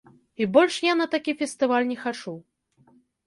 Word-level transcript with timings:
І 0.43 0.45
больш 0.55 0.77
я 0.85 0.93
на 1.01 1.07
такі 1.15 1.35
фестываль 1.43 1.85
не 1.91 1.97
хачу. 2.05 2.33